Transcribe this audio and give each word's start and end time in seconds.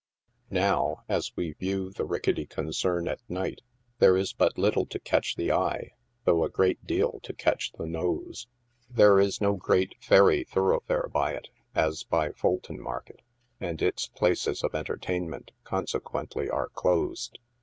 Now, 0.49 1.03
as 1.07 1.31
we 1.35 1.51
view 1.53 1.91
the 1.91 2.05
ricketty 2.05 2.47
concern 2.47 3.07
at 3.07 3.19
night, 3.29 3.61
there 3.99 4.17
is 4.17 4.33
but 4.33 4.57
little 4.57 4.87
to 4.87 4.97
catch 4.99 5.35
the 5.35 5.51
eye, 5.51 5.91
though 6.25 6.43
a 6.43 6.49
great 6.49 6.87
deal 6.87 7.19
to 7.21 7.35
catch 7.35 7.71
the 7.73 7.85
nose. 7.85 8.47
There 8.89 9.19
is 9.19 9.35
52 9.37 9.45
NIGHT 9.45 9.47
SIDE 9.47 9.47
OF 9.47 9.47
NEW 9.47 9.47
YORK. 9.47 9.53
no 9.53 9.63
great 9.67 9.95
ferry 10.03 10.43
thoroughfare 10.43 11.07
by 11.13 11.33
it, 11.33 11.49
as 11.75 12.03
by 12.03 12.31
Fulton 12.31 12.81
market, 12.81 13.21
and 13.59 13.79
its 13.79 14.07
places 14.07 14.63
of 14.63 14.73
entertainment, 14.73 15.51
consequently, 15.63 16.49
are 16.49 16.69
closed. 16.69 17.37